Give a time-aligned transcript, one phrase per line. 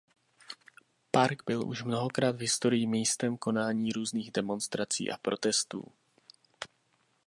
[1.11, 5.91] Park byl už mnohokrát v historii místem konání různých demonstrací a protestů.